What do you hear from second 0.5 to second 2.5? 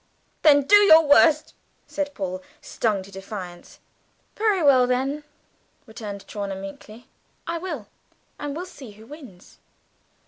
do your worst!" said Paul,